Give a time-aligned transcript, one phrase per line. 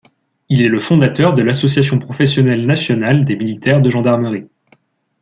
[0.49, 4.47] Il est le fondateur de l'Association professionnelle nationale des militaires de gendarmerie.